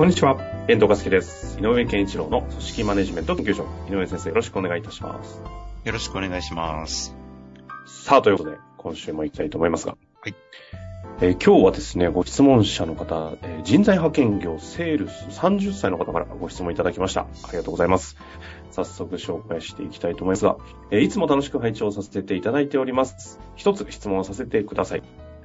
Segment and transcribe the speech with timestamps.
[0.00, 5.42] こんにちは遠藤和樹です井上健一郎の組織マネジメント研究所井上先生よろしくお願いいたします
[5.84, 7.14] よろしくお願いします
[7.84, 10.34] さあということで今週も行きたいと思いますがはい
[11.20, 17.26] えー今日はですね、ご質問者の方、えー人材派遣業セールス30歳の方からご質問いただきました。
[17.42, 18.16] ありがとうございます。
[18.70, 20.56] 早速紹介していきたいと思いますが、
[20.90, 23.38] えーいつも楽しく拝聴させていただいております。
[23.54, 25.02] 一つ質問をさせてください。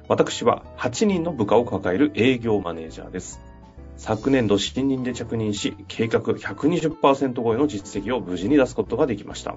[0.08, 3.42] 私は8人の部下を抱える営業マネージャーです。
[3.96, 9.56] 昨年度新任で着任し、計画120%超えの実績を無事に出すことができました。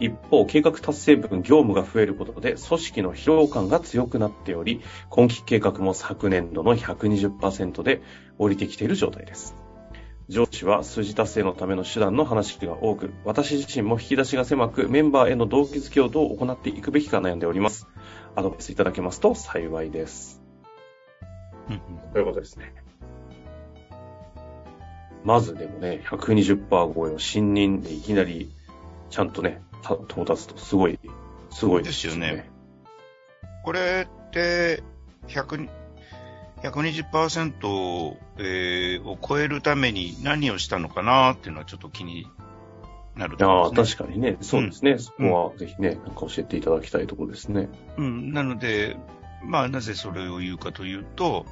[0.00, 8.02] 一方、計画達成分業務が増えることで組織の疲労感が強くなっており、今期計画も昨年度の120%で
[8.38, 9.56] 降りてきている状態です。
[10.28, 17.86] 上司は数字達成のための手段の話が多く、私自身も引き出しが狭く、メンバーへの動機づけをどう行っていくべきか悩んでおります。
[18.34, 20.42] アドバイスいただけますと幸いです。
[22.12, 22.83] ということですね。
[25.24, 28.50] まずでもね、120%超えを新任でいきなり、
[29.10, 30.98] ちゃんとね、た到達とすごい、
[31.50, 32.50] すごいですよですよね。
[33.64, 34.82] これって、
[35.28, 35.68] 100
[36.62, 42.26] 120%、えーを超えるために何をしたのかなっていうのはちょっと気に
[43.16, 43.96] なるとああ、ころですね。
[43.98, 44.36] 確かにね。
[44.40, 44.98] そうですね。
[44.98, 47.68] そこはぜひね、なんか教えていただきたいところですね。
[47.98, 48.96] うん、なので、
[49.44, 51.44] まあなぜそれを言うかというと、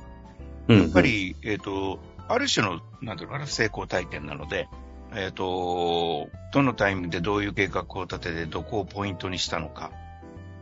[0.69, 0.81] うん。
[0.83, 1.99] やっぱり、えっ、と、
[2.33, 4.69] ある種の、なんていうのかな、成功体験なので、
[5.15, 9.91] えっ、と、どのタイミングでどういう計画を立てて、どこをポイントにしたのか、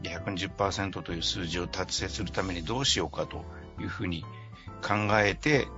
[0.02, 3.44] で120%という数字を達成するためにどうしようかと
[3.80, 4.24] いうふうに
[4.82, 5.68] 考えて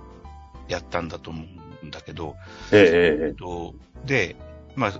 [0.67, 1.45] やったんだと思
[1.83, 2.35] うんだけど、
[2.71, 3.27] えええええ。
[3.27, 3.75] えっと、
[4.05, 4.35] で、
[4.75, 4.93] まあ、っ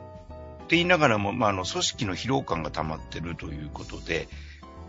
[0.67, 4.27] て言いながらも、まあ、あの、組織の疲労感が溜まってるということで、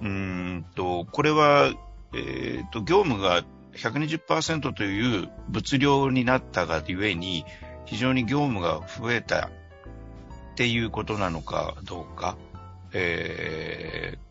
[0.03, 1.73] うーんと、これは、
[2.13, 3.45] えっと、業務が
[3.77, 7.45] 120%という物量になったがゆえに、
[7.87, 9.51] 非常に業務が増えたっ
[10.57, 12.37] ていうことなのかどうか、
[12.93, 14.25] えー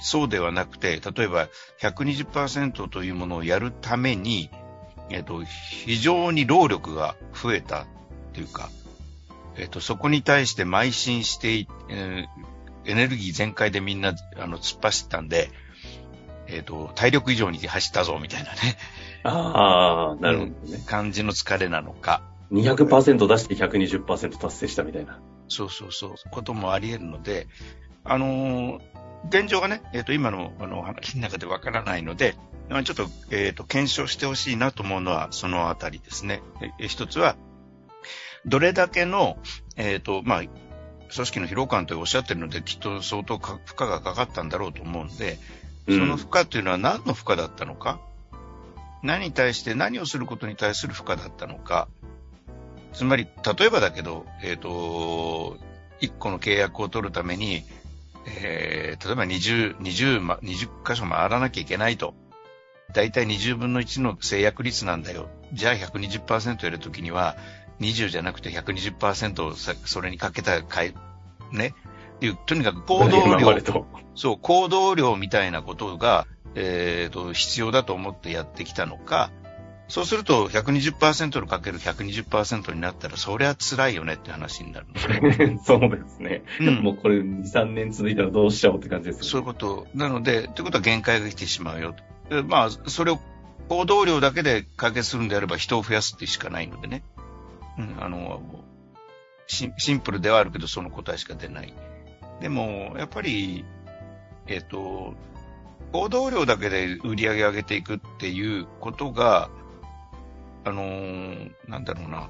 [0.00, 1.48] そうではなくて、例えば
[1.80, 4.48] 120%というものをやるために、
[5.10, 7.86] えっと、非常に労力が増えたっ
[8.32, 8.70] ていうか、
[9.56, 12.26] えっと、そこに対して邁進して、えー
[12.88, 15.50] エネルギー全開でみんな、あの、突っ走ったんで、
[16.48, 18.56] えっと、体力以上に走ったぞ、みたいなね、
[19.24, 20.82] ああ、なるほどね。
[20.86, 22.22] 感じの疲れなのか、
[22.52, 25.20] 200%出して120%達成したみたいな。
[25.48, 27.46] そうそうそう、こともあり得るので、
[28.04, 32.36] あのー現状がね、えっ、と、今の、あの、話の中でわからないので、
[32.68, 36.40] まあちょっと、えっ、と、検証してほしいなと思うのは、そのあたりですね。
[36.62, 37.36] ええ一つは、
[38.46, 39.38] どれだけの、
[39.76, 40.52] えっ、と、まあ、組
[41.10, 45.38] 織の疲労感とおっしゃってるので、きっと相当か負荷がかかったんだろうと思うんで、
[45.88, 48.00] その負荷というのは何の負荷だったのか、
[49.02, 51.88] 何に対して何をすることに対する負荷だったのか、
[52.92, 53.26] つまり、
[53.58, 55.56] 例えばだけど、えっ、と、
[56.00, 57.64] 1個の契約を取るために、
[58.26, 62.14] えー例えば20、20ま、20箇所回らなきゃいけないと。
[62.92, 65.28] だいたい20分の1の制約率なんだよ。
[65.52, 67.36] じゃあ120%やるときには、
[67.80, 70.94] 20じゃなくて120%をそれにかけたかい、
[71.52, 71.74] ね。
[72.18, 73.62] っていうとにかく行動量。
[74.16, 79.30] そう、行動量みたいなことが、えっ、と、必要だと思ってやってきたのか、
[79.86, 84.86] そうすると120%のかける120%になったら、そりゃ辛いよねって話になる。
[85.64, 86.42] そうですね。
[86.60, 89.86] うんもうこれ2、3年続いたらどうしちゃおうって感じですそういうこと。
[89.94, 91.94] なので、ということは限界が来てしまうよ
[92.48, 93.20] まあ、それを
[93.68, 97.02] 行動量だけで解決するんであれば人を増やすってしかないのでね。
[97.78, 98.42] うん、あの、
[99.46, 101.72] シンプルではあるけど、その答えしか出ない。
[102.40, 103.64] でも、やっぱり、
[104.46, 105.14] えっ、と、
[105.92, 109.50] 行動量だけで売り上げ上げていくっていうことが、
[110.64, 112.28] あのーなんだろうな、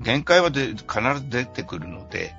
[0.00, 0.78] 限界はで必
[1.16, 2.34] ず出てくるので、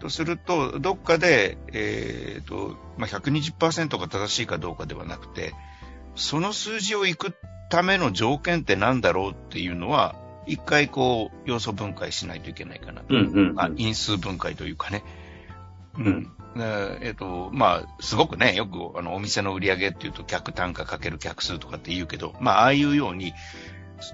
[0.00, 5.54] とすると、どっかで、えっ、と、まあ、120%が正しいかどうかではなくて、
[6.14, 7.34] その数字をいく
[7.70, 10.14] ための条件って何だろうっていうのは、
[10.46, 13.14] 一回こう、要素分解しないといけないかなと。
[13.14, 13.60] うんうんうん。
[13.60, 15.02] あ因数分解というかね。
[15.98, 23.34] うんえっ、と、まあ、すごくね、よくあのお店の売り上げっていうと客単価かける客数とかって言うけど、まあ、ああいうように、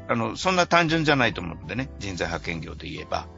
[0.09, 3.29] あの、そんな単純じゃないと思うのでね、人材派遣業で言えば、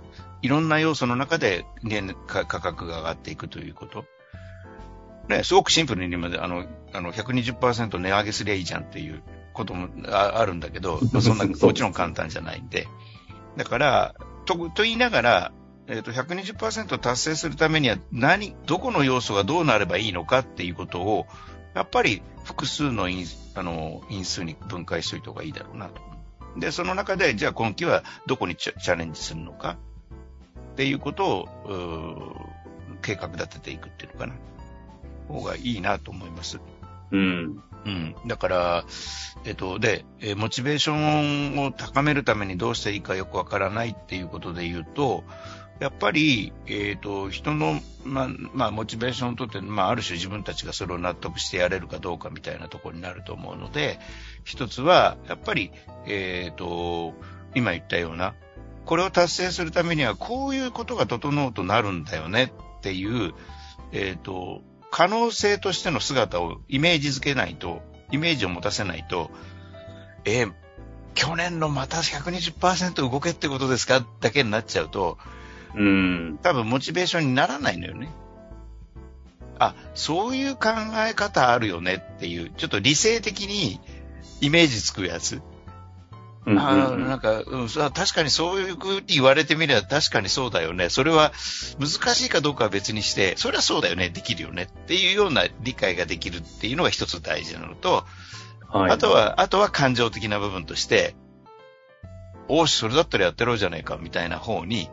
[0.43, 4.05] いろんな要素の中で、ね、価格が上がっていくということ。
[5.29, 9.23] ね、すごくシンプルに今あの、あの、120%値上げすりゃいいじゃんっていう
[9.55, 12.87] こともあるんだけど、そんな、 もちろん簡単じゃないんで。
[13.57, 14.15] だから、
[14.45, 15.53] と、と言いながら、
[15.87, 21.27] えっ、ー、と、120%達成するためには何、どこの要素がどうなればいいのかっていうことを、
[21.75, 23.27] やっぱり複数の因
[23.57, 26.01] あの因数に分解しておいた方がいいだろうなと。
[26.57, 29.77] で、その中で、じゃあ今期はどこにチャレンジするのか
[30.73, 32.51] っていうことを、
[33.03, 34.35] 計画立てていくっていうのかな。
[35.29, 36.61] 方がいいなと思います。
[37.11, 37.63] うん。
[37.87, 38.15] うん。
[38.27, 38.85] だから、
[39.45, 45.25] えっと、で、えモチベーションを高めるためにどうしていいかよくわからないっていうことで言うと、
[45.81, 53.99] やっぱり、え、ー、と、人の、ま、まあ、モチベーションをとって、まあ、ある種自分たちがそれを納得してやれるかどうかみたいなところになると思うので、
[54.45, 55.73] 一つは、やっぱり、
[56.07, 57.15] え、ー、と、
[57.55, 58.35] 今言ったような、
[58.87, 63.35] これを達成するためには、こういうことが整うとなるんだよねっていう、
[63.93, 67.83] えっ、ー、と、可能性としての姿をイメージづけないと、
[68.13, 69.31] イメージを持たせないと、
[70.25, 70.53] えー、
[71.15, 74.07] 去年のまた120%動けってことですか？
[74.21, 75.19] だけになっちゃうと、
[75.77, 76.39] うん。
[76.43, 78.09] 多分モチベーションにならないのよね。
[79.59, 80.71] あ、そういう考
[81.07, 83.81] え方あるよねっていう、ちょっと理性的に
[84.41, 85.43] イメージつくやつ。
[86.47, 90.91] うんあなんか、うん、確かにそういうふうに言われてみれば確かにそうだよね。
[90.91, 91.33] それは
[91.79, 98.05] 難しいかどうかは別にして、それはそうだよね、できるよねっていうような理解ができるっていうのが一つ大事なのと、
[98.69, 101.15] はい、あとは、あとは感情的な部分として、
[102.49, 104.91] おし、それだったらやってろうじゃないかみたいな方に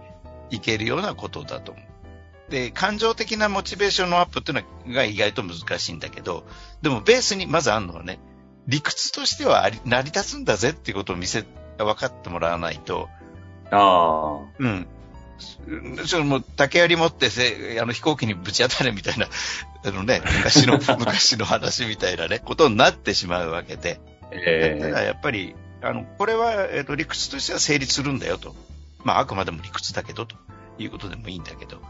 [0.52, 2.52] いけるようなことだと思う。
[2.52, 6.46] で、感情的なモチベーションのアップっていうのが意外と難しいんだけど、
[6.82, 8.20] でもベースにまずあるのはね、
[8.68, 11.46] 理屈としては成り立つんだぜっていうことを見せ、
[11.78, 13.10] 分かってもらわないと。
[13.72, 14.40] ああ。
[14.60, 14.88] うん。
[16.06, 19.28] そのもう竹槍持ってせあの飛行機にぶち当たれみたいな、
[19.86, 24.00] あのね、昔の、 昔の話みたいなね、ことになってしまうわけで。
[24.32, 28.56] ええー、だからやっぱり、あの、これは、えっ、ー、と、理屈としては成立するんだよと。
[29.04, 30.36] まあ、あくまでも理屈だけど、と
[30.78, 31.82] いうことでもいいんだけど、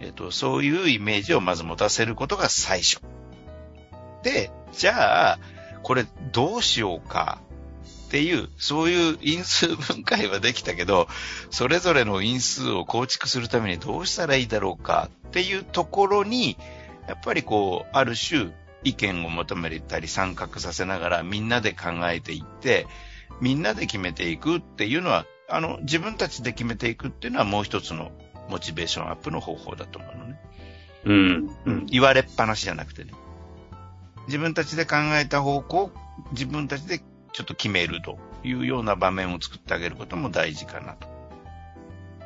[0.00, 3.00] えっ、と、そういうイメージをまず持たせることが最初。
[4.22, 5.38] で、じゃあ、
[5.82, 7.40] これどうしようか
[8.08, 11.06] っていう、そういう因数分解はできたけど、
[11.50, 16.56] それぞれの因数を構築するためにどうしたらいいだろうかっていうところに、
[17.08, 18.50] やっぱりこう、ある種、
[18.82, 22.86] 意見を求めたり参画させながらみんなで考えていって、
[23.40, 28.12] みんなで決めていくっていうのは、あの、自分たちで決めていくっていうのはもう一つの
[28.48, 30.40] モチベーションアップの方法だと思うのね。
[31.04, 31.50] うん。
[31.66, 31.86] うん。
[31.86, 33.12] 言われっぱなしじゃなくてね。
[34.26, 35.90] 自分たちで考えた方向を
[36.32, 37.00] 自分たちで
[37.32, 41.08] ちょっと決めるというような場面を作ってあげることも大事かなと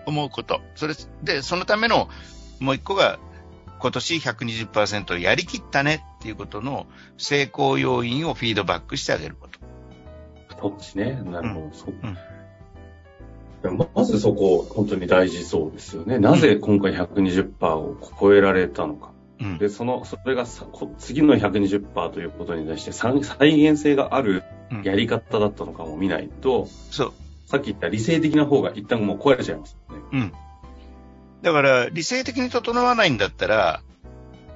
[0.06, 0.60] 思うこと。
[0.74, 2.08] それで、そのための
[2.60, 3.18] もう一個が
[3.78, 6.86] 今年120%やりきったねっていうことの
[7.16, 9.60] 成功要因をフィードバックしてあげること。
[10.60, 11.12] そうですね。
[11.24, 11.92] なるほど。
[12.02, 12.08] うん。
[12.08, 12.18] うん
[13.70, 16.18] まずそこ、本当に大事そうですよね。
[16.18, 19.12] なぜ今回120%を超えられたのか。
[19.40, 20.46] うん、で、その、それが
[20.98, 24.44] 次の120%ということに対して再現性がある
[24.82, 27.12] やり方だったのかも見ないと、うん、そう。
[27.46, 29.96] さっき言った理性的な方が一旦もう壊れちゃいますね。
[30.12, 30.32] うん。
[31.42, 33.82] だから、理性的に整わないんだったら、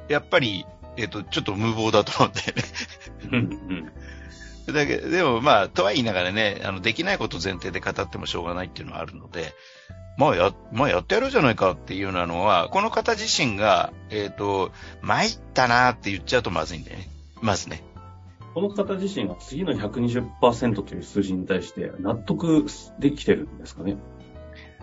[0.08, 0.64] やっぱり、
[0.96, 2.54] えっ、ー、と、ちょっと無謀だと思うんだよ
[3.76, 3.77] ね。
[4.72, 9.54] だけど、でもまあ、とは言いながらね、あの、できないこと前提で語ってもしょうがないっていうのはあるので、
[10.16, 17.08] まあや、まあやってやるじゃないかっていうようなのは、この方自身が、えっ、ー、と、参ったなって言っちゃうとまずいんだよね。
[17.40, 17.82] まずね。
[18.54, 22.66] この方自身は次の120%という数字に対して納得
[22.98, 23.96] できてるんですかね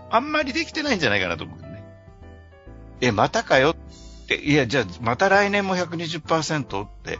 [0.08, 1.84] あんまりできてないんじゃないかなと思うね。
[3.02, 7.18] え、またかよって、いや、じゃあ、また来年も120%って、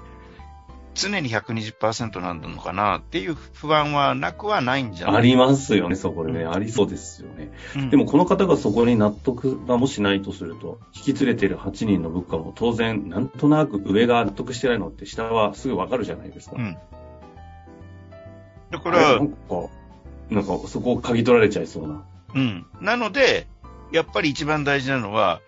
[0.97, 5.17] 常に120%なんのかなっていう不安はなくはないんじゃない？
[5.17, 6.43] ありますよね、そこでね。
[6.43, 16.57] うん、ありそうですよね、うん、でもこの方がそこに納得がもしないとすると、引き連れている8人の部下も当然、なんとなく上が納得してないのって下はすぐわかるじゃないですか。
[16.57, 16.77] うん。
[18.71, 19.35] だから、なんか、
[20.31, 22.05] なんかそこを嗅ぎ取られちゃいそうな。
[22.35, 22.67] うん。
[22.81, 23.47] なので、
[23.93, 25.41] やっぱり一番大事なのは、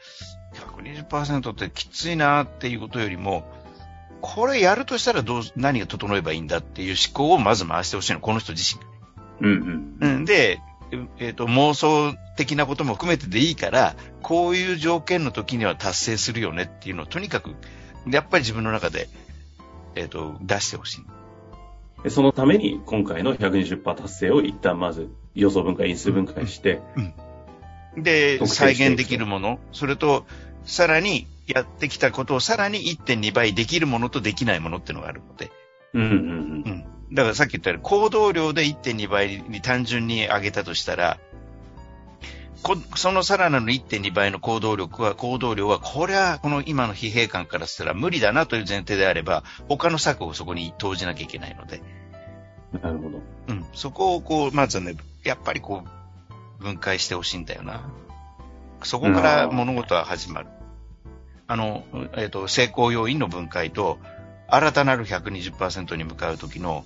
[0.79, 3.45] 120%ってきついなっていうことよりも、
[4.21, 9.47] これやるとしたらどう、何が整えばいいんだっていう思考をまず回してほしいの、この人自身。
[9.47, 10.17] うんうん。
[10.17, 10.61] うん、で、
[11.19, 17.55] えっ、と、妄想的なことも含めてでいいから、こういう条件の時には達成するよねっていうのをとにかく、
[18.07, 19.09] やっぱり自分の中で、
[19.95, 21.07] えっ、と、出してほしい。
[22.03, 26.81] でそのために今回の120%達成を一旦まず予想分解、因数分解して、
[27.97, 30.27] で、特定再していく現できるもの、それと、
[30.69, 35.51] さらにやってきたことをさらに1.2倍できるものとできないものっていうのがあるので、
[35.95, 36.21] うんうんうんう
[37.11, 37.15] ん。
[37.15, 41.19] だからさっき言ったように、行動量で1.2倍に単純に上げたとしたら、
[42.63, 51.81] こそのさらなる1.2倍の行動力は、行動量は、これはこの今の疲弊感からしたら無理だなという前提であれば、他の策をそこに投じなきゃいけないので、
[52.83, 53.23] なるほど。
[53.49, 53.65] うん。
[53.73, 55.83] そこをこう、まずね、やっぱりこ
[56.61, 57.89] う、分解してほしいんだよな。
[58.83, 60.49] そこから物事は始まる。
[61.49, 61.83] あの、
[62.15, 63.99] えっ、と、成功要因の分解と、
[64.49, 66.85] 新たなる120%に向かうときの、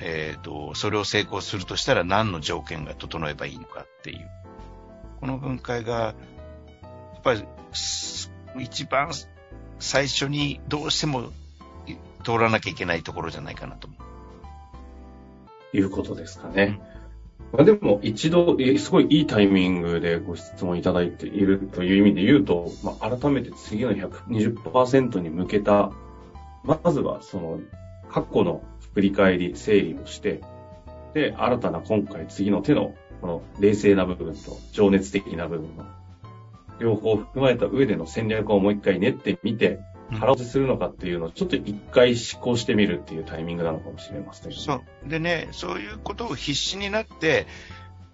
[0.00, 4.30] えっ、と、それを成功するとしたら何の条件が整えばいいのかっていう。
[5.20, 6.14] この分解が、や
[7.18, 7.44] っぱり、
[8.58, 9.10] 一番
[9.78, 11.30] 最初にどうしても
[12.24, 13.96] 通らなきゃいけないところじゃないかなと思
[15.72, 15.76] う。
[15.76, 16.80] いうことですかね。
[17.52, 25.90] まあ、でも一度、すごいいいタイミングでご質問いただいているという意味で言うと、まあ、改めて次の120%に向けた、
[26.62, 27.60] まずはその
[28.08, 28.62] 過去の
[28.94, 30.42] 振り返り、整理をして、
[31.14, 35.84] で、新たな今回次の手のこの冷静な部分と情熱的な部分の
[36.78, 39.80] 両方踏まえた上での戦略をもう一回練ってみて、
[40.12, 44.56] 腹落ちするのかっていうのをちょっと一回思考してみるっていうタイミングなのかもしれませんね。
[44.58, 45.08] そう。
[45.08, 47.46] でね、そういうことを必死になって、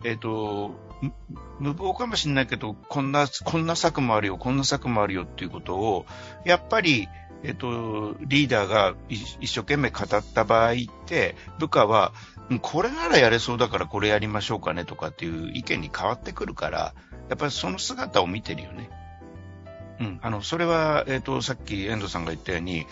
[0.04, 1.12] えっ、と、む
[1.58, 6.06] 無謀かもしれないけど、こんな、こんな策もあるよ、こんな策もあるよっていうことを、
[6.44, 7.08] やっぱり、
[7.42, 10.74] えっ、と、リーダーが一一生懸命語った場合っ
[11.06, 12.12] て、部下は、
[12.50, 16.94] うんこれならやれそうだからこれやりましょうかねとかっていう意見に変わってくるから、
[17.28, 18.88] やっぱりその姿を見てるよね。
[20.00, 20.18] うん。
[20.22, 22.86] あの、それは、えっ、と、さっき遠藤さんが言ったように、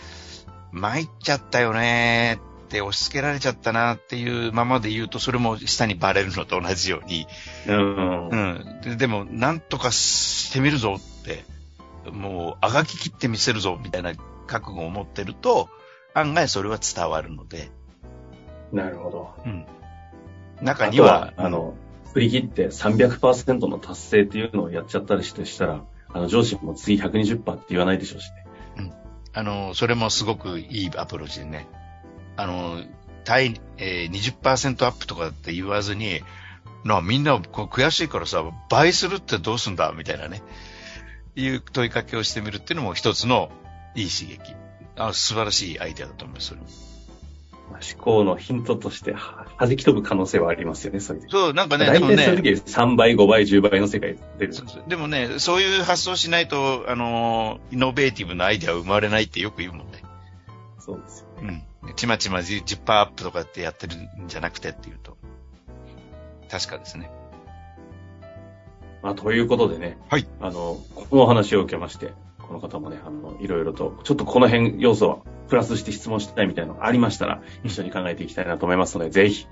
[0.71, 7.27] 参っちゃったよねって押し付けられちゃったなっていうままで言うと、それも下にバレるのと同じように、
[7.67, 8.35] うんう。
[8.35, 8.81] ん。
[8.81, 11.43] ででも、なんとかしてみるぞって、
[12.11, 14.13] もう、あがき切ってみせるぞみたいな
[14.47, 15.69] 覚悟を持ってると、
[16.13, 17.69] 案外それは伝わるので、
[18.71, 19.33] なるほど。
[19.45, 19.65] うん。
[20.61, 21.75] 中あとはには、、あの、
[22.13, 25.83] 振り切って300%の達成っていうのをやっちゃったりしてしたら、
[26.15, 28.47] あの、上司も次120%って言わないでしょうしね。
[28.77, 28.93] うん
[29.33, 31.67] あの、それもすごくいいアプローチでね。
[32.37, 32.81] あの、
[33.25, 36.21] 対、えー、20%アップとかって言わずに、
[36.85, 40.41] な、みんなこう悔しいからさ、倍するってどうすんだみたいなね。
[41.35, 43.51] いう問いかけをしてみるっていうのも一つの
[43.93, 44.55] いい刺激。
[44.95, 46.55] あ素晴らしいアイデアだと思います。
[47.69, 51.29] 思考のヒントとして、は弾き飛ぶ可能性はありますよね、そういう。
[51.29, 54.53] そう、なんかね、大体そういう時3倍、5倍、10倍の世界出る。
[54.53, 60.03] そうそうでもね、そういう発想しないと、あの、イノベーティブなアイデアは生まれないってよく言うもんね。
[60.79, 61.65] そうですようね。
[61.91, 61.95] ん。
[61.95, 65.17] ちまちま10%アップとかってやってるんじゃなくてっていうと。
[66.49, 67.09] 確かですね。
[69.01, 69.97] まあ、ということでね。
[70.09, 70.27] はい。
[70.39, 79.47] あの、このお話を受けまして、この方もね、あの、いろいろと、ちょっとこの辺要素はプラスして質問したいみたいなのがありましたら、一緒に考えていきたいなと思いますので、ぜひ、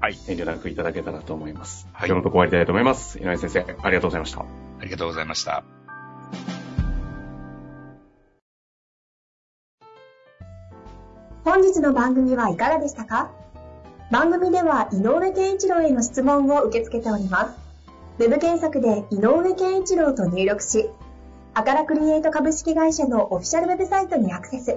[0.00, 0.16] はい。
[0.28, 1.88] 遠慮なくいただけたらと思います。
[1.92, 3.18] はい今日のとこ終わりたいと思います。
[3.18, 4.40] 井上先生、ありがとうございました。
[4.40, 4.44] あ
[4.84, 5.64] りがとうございました。
[11.44, 13.32] 本日の番組はいかがでしたか？
[14.12, 17.58] 番組では井上健一郎への質問を受け付けております。
[18.18, 20.88] ウェブ検索で井上健一郎と入力し、
[21.54, 24.76] アカラクリエイト株式会社のオフィシャルウェブサイトにアクセス。